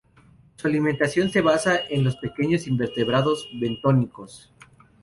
[0.55, 4.51] Su alimentación se basa en pequeños invertebrados bentónicos.